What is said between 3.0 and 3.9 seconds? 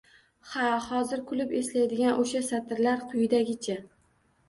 quyidagicha